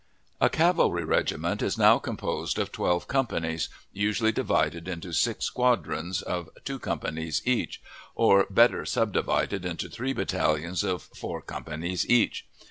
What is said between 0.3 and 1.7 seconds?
A cavalry regiment